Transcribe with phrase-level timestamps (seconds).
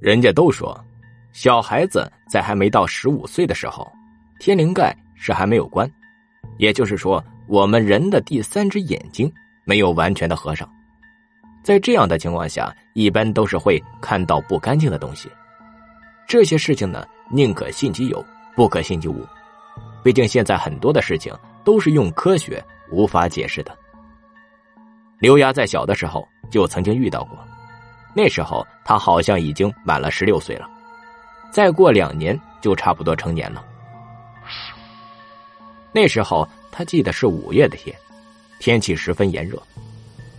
[0.00, 0.78] 人家都说，
[1.32, 3.90] 小孩子在还没到十五岁的时候，
[4.38, 5.90] 天灵盖是还没有关，
[6.56, 9.32] 也就是说，我们人的第三只眼睛
[9.64, 10.68] 没有完全的合上。
[11.64, 15.28] 在这样的情况下，一般都是会看到不干净的东西。
[16.26, 18.24] 这些事情呢，宁可信其有，
[18.54, 19.26] 不可信其无。
[20.04, 23.76] 毕竟现在很多的事情都是用科学无法解释的。
[25.18, 27.36] 刘丫在小的时候就曾经遇到过，
[28.14, 30.68] 那时候他好像已经满了十六岁了，
[31.50, 33.64] 再过两年就差不多成年了。
[35.92, 37.96] 那时候他记得是五月的天，
[38.58, 39.60] 天气十分炎热。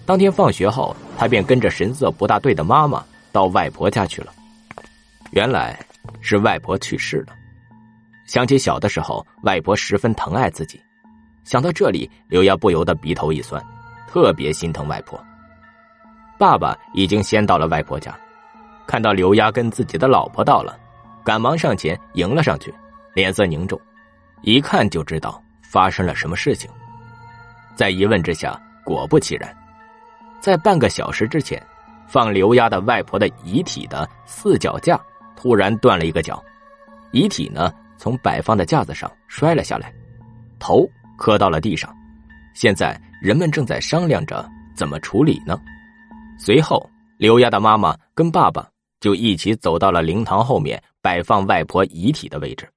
[0.05, 4.33] 当天放学后，他便跟着神色不大对的妈妈到外婆家去了。
[5.31, 5.80] 原来
[6.22, 7.33] 是外婆去世了。
[8.25, 10.81] 想起小的时候，外婆十分疼爱自己，
[11.44, 13.63] 想到这里，刘丫不由得鼻头一酸。
[14.08, 15.23] 特别心疼外婆。
[16.39, 18.17] 爸爸已经先到了外婆家，
[18.88, 20.80] 看到刘丫跟自己的老婆到了，
[21.21, 22.73] 赶忙上前迎了上去，
[23.14, 23.77] 脸色凝重，
[24.41, 26.72] 一看就知道发生了什么事情。
[27.75, 29.53] 在一问之下，果不其然，
[30.39, 31.61] 在半个小时之前，
[32.08, 34.97] 放刘丫的外婆的遗体的四脚架
[35.36, 36.42] 突然断了一个脚，
[37.11, 39.94] 遗体呢从摆放的架子上摔了下来，
[40.58, 41.94] 头磕到了地上，
[42.53, 42.97] 现在。
[43.21, 45.59] 人们正在商量着怎么处理呢。
[46.40, 48.68] 随后，刘丫的妈妈跟爸爸
[49.02, 52.68] 就一起走到了灵堂后面摆放外婆遗体的位置。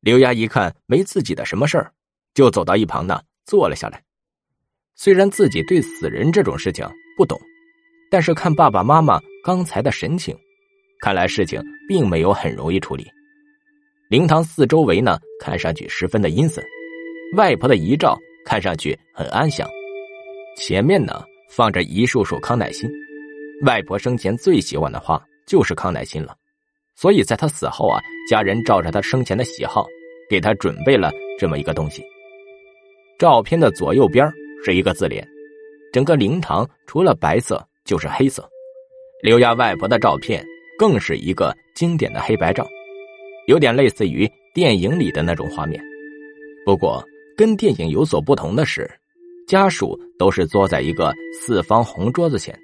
[0.00, 1.92] 刘丫一看没自己的什么事儿，
[2.34, 4.00] 就走到一旁呢坐了下来。
[4.94, 7.38] 虽然自己对死人这种事情不懂，
[8.10, 10.36] 但是看爸爸妈妈刚才的神情，
[11.00, 13.06] 看来事情并没有很容易处理。
[14.08, 16.64] 灵堂四周围呢看上去十分的阴森，
[17.36, 18.16] 外婆的遗照。
[18.44, 19.68] 看上去很安详，
[20.56, 22.88] 前面呢放着一束束康乃馨，
[23.64, 26.36] 外婆生前最喜欢的花就是康乃馨了，
[26.94, 29.86] 所以在她死后啊，家人照着她生前的喜好，
[30.28, 32.02] 给她准备了这么一个东西。
[33.18, 34.30] 照片的左右边
[34.64, 35.26] 是一个字联，
[35.92, 38.48] 整个灵堂除了白色就是黑色，
[39.22, 40.44] 刘亚外婆的照片
[40.78, 42.66] 更是一个经典的黑白照，
[43.46, 45.82] 有点类似于电影里的那种画面，
[46.64, 47.04] 不过。
[47.36, 48.90] 跟电影有所不同的是，
[49.48, 52.54] 家属都是坐在一个四方红桌子前，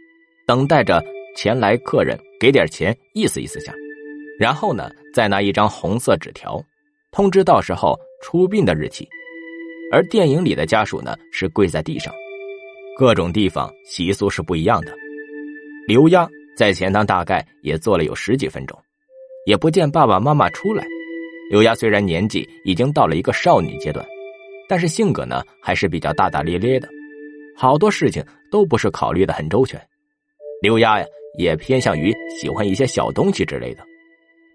[0.47, 1.03] 等待着
[1.35, 3.73] 前来客人给点钱意思意思下，
[4.39, 6.63] 然后呢再拿一张红色纸条，
[7.11, 9.09] 通知到时候出殡的日期。
[9.91, 12.13] 而电影里的家属呢是跪在地上，
[12.99, 14.93] 各种地方习俗是不一样的。
[15.89, 18.79] 刘丫在前堂大概也坐了有十几分钟，
[19.47, 20.85] 也不见爸爸妈妈出来。
[21.51, 24.07] 刘丫虽然年纪已经到了一个少女阶段。
[24.69, 26.89] 但是性格呢，还是比较大大咧咧的，
[27.57, 29.81] 好多事情都不是考虑的很周全。
[30.63, 31.07] 刘丫呀，
[31.39, 33.85] 也偏向于喜欢一些小东西之类的。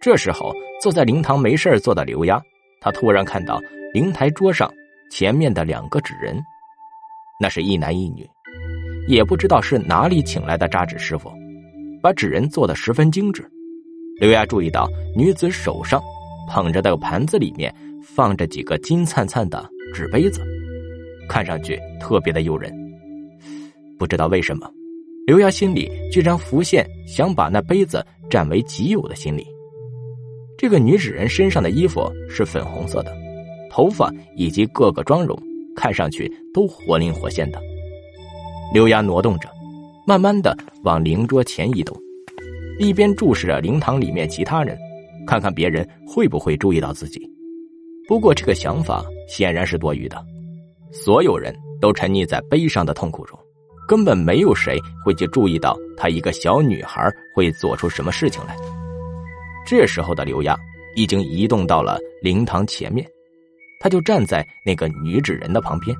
[0.01, 2.41] 这时候，坐在灵堂没事做的刘丫，
[2.81, 3.61] 她突然看到
[3.93, 4.71] 灵台桌上
[5.11, 6.41] 前面的两个纸人，
[7.39, 8.27] 那是一男一女，
[9.07, 11.31] 也不知道是哪里请来的扎纸师傅，
[12.01, 13.47] 把纸人做的十分精致。
[14.19, 16.01] 刘丫注意到女子手上
[16.49, 19.69] 捧着的盘子里面放着几个金灿灿的。
[19.93, 20.41] 纸杯子，
[21.27, 22.73] 看上去特别的诱人。
[23.97, 24.69] 不知道为什么，
[25.27, 29.45] 刘丫心里居然浮现想把那杯子占为己有的心理。
[30.57, 33.15] 这个女纸人身上的衣服是粉红色的，
[33.69, 35.37] 头发以及各个妆容
[35.75, 37.61] 看上去都活灵活现的。
[38.73, 39.49] 刘丫挪动着，
[40.05, 41.97] 慢慢的往灵桌前移动，
[42.77, 44.77] 一边注视着灵堂里面其他人，
[45.25, 47.21] 看看别人会不会注意到自己。
[48.07, 50.25] 不过这个想法显然是多余的，
[50.91, 53.39] 所有人都沉溺在悲伤的痛苦中，
[53.87, 58.57] 根本没有谁会去注意到她一个小女孩会做出什么事情来。
[59.67, 60.57] 这时候的刘亚
[60.95, 63.07] 已经移动到了灵堂前面，
[63.79, 65.95] 他就站在那个女纸人的旁边，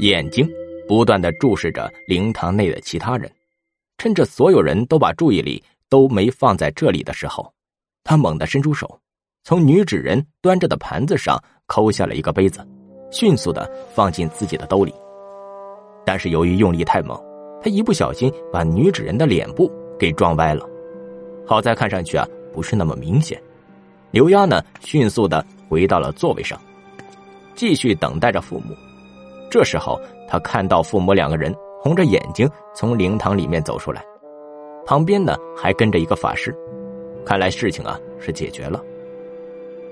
[0.00, 0.46] 眼睛
[0.86, 3.30] 不断的注视着灵堂内的其他人，
[3.96, 7.50] 趁着所有人都把注意力都没放在这里的时候，
[8.04, 9.00] 他猛地伸出手。
[9.42, 12.66] 从女纸人端着的盘子上抠下了一个杯子，
[13.12, 14.92] 迅速的放进自己的兜里。
[16.04, 17.16] 但是由于用力太猛，
[17.62, 20.68] 他一不小心把女纸人的脸部给撞歪了。
[21.46, 23.40] 好在看上去啊不是那么明显。
[24.10, 26.60] 刘丫呢迅速的回到了座位上，
[27.54, 28.74] 继续等待着父母。
[29.48, 29.96] 这时候
[30.26, 34.04] 他看到父母两个人红着眼睛从灵堂里面走出来，
[34.84, 36.52] 旁边呢还跟着一个法师。
[37.24, 38.82] 看来事情啊是解决了。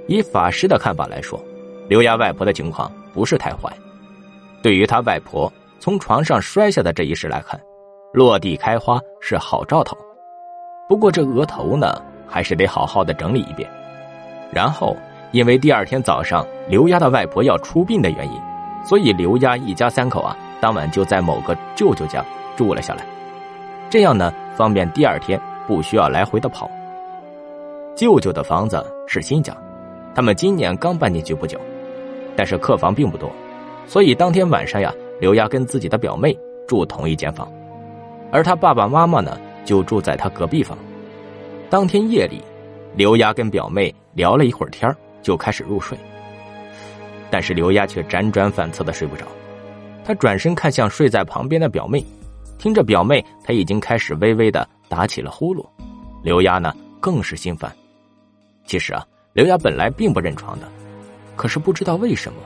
[0.08, 1.38] 以法师的看法来说，
[1.88, 3.72] 刘丫外婆的情况不是太坏。
[4.62, 7.58] 对于他外婆从床上摔下的这一事来看，
[8.12, 9.96] 落地开花是好兆头。
[10.88, 13.68] 不过这额头呢，还是得好好的整理一遍。
[14.52, 14.96] 然后，
[15.32, 18.40] 因为第二天早上刘丫的外婆要出殡的原因，
[18.84, 22.24] 所以刘丫一家三口啊，当晚就在某个舅舅家
[22.56, 23.04] 住了下来。
[23.88, 26.70] 这样呢，方便第二天不需要来回的跑。
[27.94, 29.56] 舅舅的房子是新家，
[30.14, 31.60] 他们今年刚搬进去不久，
[32.38, 33.28] 但是客房并不多，
[33.84, 36.38] 所以当天晚上呀，刘丫跟自己的表妹
[36.68, 37.50] 住同一间房，
[38.30, 40.78] 而他爸爸妈妈呢就住在他隔壁房。
[41.68, 42.40] 当天夜里，
[42.94, 44.88] 刘丫跟表妹聊了一会儿天
[45.20, 45.98] 就开始入睡，
[47.28, 49.26] 但是刘丫却辗转反侧的睡不着，
[50.04, 52.04] 她转身看向睡在旁边的表妹。
[52.56, 55.66] 听着表妹，她已经开始微微的打起了呼噜。
[56.22, 57.68] 刘丫呢，更是心烦。
[58.64, 60.68] 其实啊，刘丫本来并不认床的，
[61.38, 62.38] 可是不知道为什么，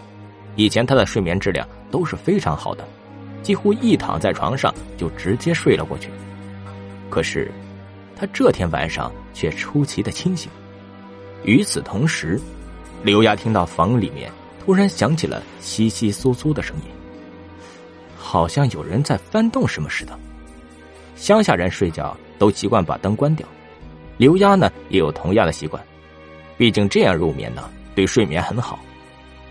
[0.55, 2.87] 以前他的睡眠质量都是非常好的，
[3.43, 6.11] 几乎一躺在床上就直接睡了过去。
[7.09, 7.51] 可是，
[8.15, 10.53] 他这天晚上却出奇的清醒。
[11.43, 12.39] 与此同时，
[13.03, 14.31] 刘丫听到房里面
[14.63, 16.83] 突然响起了窸窸窣窣的声音。
[18.15, 20.17] 好像有人在翻动什么似的。
[21.17, 23.49] 乡下人睡觉都习惯把灯关掉，
[24.19, 25.83] 刘丫呢也有同样的习惯，
[26.59, 28.79] 毕竟这样入眠呢对睡眠很好。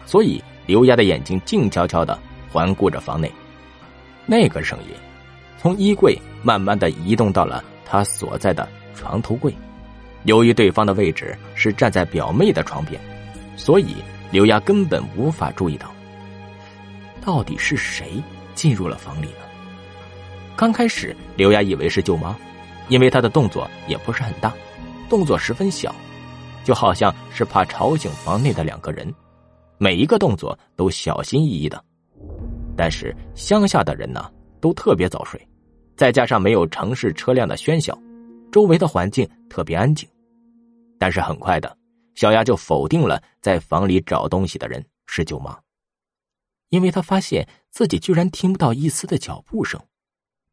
[0.06, 2.18] 所以刘丫的眼睛静悄悄的
[2.52, 3.32] 环顾着房内，
[4.26, 4.96] 那个声音
[5.60, 9.54] 从衣柜慢慢的移动到了他所在的床头柜。
[10.24, 13.00] 由于对方的位置是站在表妹的床边，
[13.56, 13.96] 所以
[14.32, 15.92] 刘丫根本无法注意到
[17.22, 18.22] 到底是谁。
[18.54, 19.46] 进入了房里呢。
[20.58, 22.36] 刚开始，刘丫以为是舅妈，
[22.90, 24.54] 因为她的动作也不是很大，
[25.10, 25.96] 动作十分小，
[26.63, 29.13] 就好像是怕吵醒房内的两个人，
[29.78, 31.84] 每一个动作都小心翼翼的。
[32.75, 35.40] 但是乡下的人呢，都特别早睡，
[35.96, 37.98] 再加上没有城市车辆的喧嚣，
[38.52, 40.08] 周围的环境特别安静。
[40.98, 41.78] 但是很快的，
[42.16, 45.58] 小丫就否定了在房里找东西的人是舅妈。
[46.69, 49.80] 因为她发现自己居然听不到一丝的脚步声，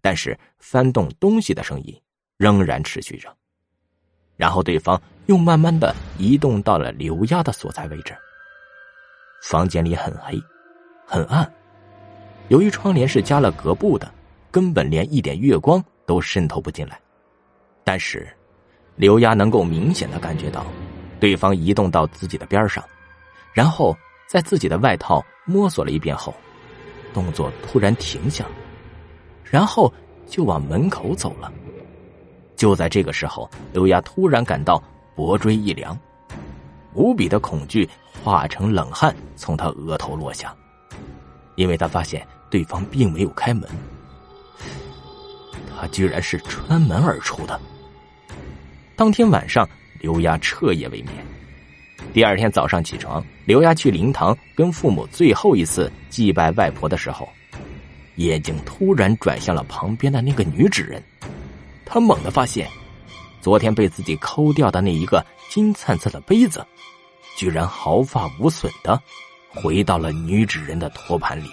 [0.00, 1.96] 但是翻动东西的声音
[2.36, 3.37] 仍然持续着。
[4.38, 8.16] 然后对方又慢慢的移动到了刘丫的所在位置。
[9.42, 10.42] 房间里很黑，
[11.06, 11.52] 很暗，
[12.48, 14.10] 由于窗帘是加了隔布的，
[14.50, 16.98] 根本连一点月光都渗透不进来。
[17.84, 18.26] 但是，
[18.96, 20.64] 刘丫能够明显的感觉到，
[21.20, 22.82] 对方移动到自己的边上，
[23.52, 23.94] 然后。
[24.28, 26.34] 在自己的外套摸索了一遍后，
[27.14, 28.44] 动作突然停下，
[29.42, 29.90] 然后
[30.26, 31.50] 就往门口走了。
[32.58, 34.82] 就在这个时候，刘丫突然感到
[35.14, 35.96] 脖椎一凉，
[36.92, 37.88] 无比的恐惧
[38.20, 40.52] 化成冷汗从他额头落下，
[41.54, 43.62] 因为他发现对方并没有开门，
[45.78, 47.58] 他居然是穿门而出的。
[48.96, 49.66] 当天晚上，
[50.00, 51.14] 刘丫彻夜未眠。
[52.12, 57.28] 第二天早上起床，刘丫去灵堂跟父母最后一次祭拜外婆的时候，
[58.16, 61.00] 眼睛突然转向了旁边的那个女纸人。
[61.88, 62.68] 他猛地发现，
[63.40, 66.64] 昨天被自己抠掉的那一个金灿灿的杯子，
[67.36, 69.00] 居然毫发无损的
[69.48, 71.50] 回到了女纸人的托盘里。